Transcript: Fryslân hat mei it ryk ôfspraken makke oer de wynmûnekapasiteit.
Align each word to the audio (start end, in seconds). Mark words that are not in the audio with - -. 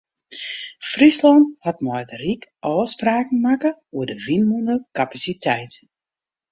Fryslân 0.91 1.43
hat 1.65 1.77
mei 1.85 2.01
it 2.03 2.11
ryk 2.21 2.41
ôfspraken 2.75 3.37
makke 3.45 3.71
oer 3.95 4.05
de 4.09 4.15
wynmûnekapasiteit. 4.25 5.73